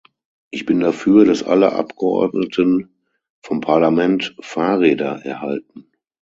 [0.49, 2.89] Ich bin dafür, dass alle Abgeordneten
[3.43, 5.91] vom Parlament Fahrräder erhalten.